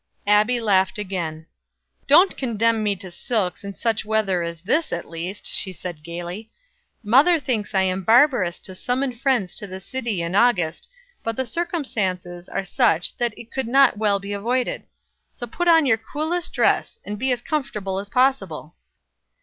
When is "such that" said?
12.65-13.37